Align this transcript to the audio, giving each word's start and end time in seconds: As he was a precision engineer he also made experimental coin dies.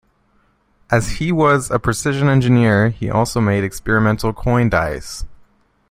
As 0.89 1.17
he 1.19 1.31
was 1.31 1.69
a 1.69 1.77
precision 1.77 2.27
engineer 2.27 2.89
he 2.89 3.07
also 3.07 3.39
made 3.39 3.63
experimental 3.63 4.33
coin 4.33 4.67
dies. 4.67 5.25